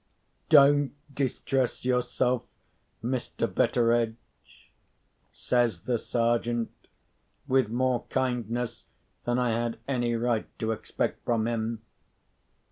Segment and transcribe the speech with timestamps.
[0.49, 2.43] "Don't distress yourself,
[3.03, 3.45] Mr.
[3.47, 4.15] Betteredge,"
[5.31, 6.71] says the Sergeant,
[7.47, 8.87] with more kindness
[9.25, 11.83] than I had any right to expect from him.